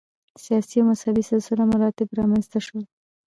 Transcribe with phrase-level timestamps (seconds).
[0.43, 2.83] سیاسي او مذهبي سلسله مراتب رامنځته شول.